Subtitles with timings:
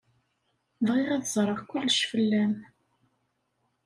[0.85, 2.53] Bɣiɣ ad ẓreɣ kullec fell-am.